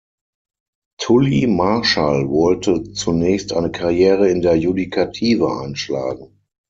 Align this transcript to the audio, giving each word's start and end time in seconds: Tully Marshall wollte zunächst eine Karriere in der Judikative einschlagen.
Tully 0.99 1.45
Marshall 1.45 2.27
wollte 2.27 2.91
zunächst 2.91 3.53
eine 3.53 3.69
Karriere 3.69 4.29
in 4.29 4.41
der 4.41 4.55
Judikative 4.55 5.51
einschlagen. 5.59 6.41